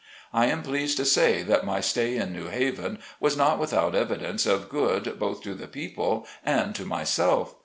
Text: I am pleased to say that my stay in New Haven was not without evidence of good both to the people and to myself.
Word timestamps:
I 0.33 0.47
am 0.47 0.63
pleased 0.63 0.97
to 0.97 1.05
say 1.05 1.43
that 1.43 1.63
my 1.63 1.79
stay 1.79 2.15
in 2.17 2.33
New 2.33 2.47
Haven 2.47 2.97
was 3.19 3.37
not 3.37 3.59
without 3.59 3.93
evidence 3.93 4.47
of 4.47 4.67
good 4.67 5.19
both 5.19 5.43
to 5.43 5.53
the 5.53 5.67
people 5.67 6.25
and 6.43 6.73
to 6.73 6.85
myself. 6.85 7.53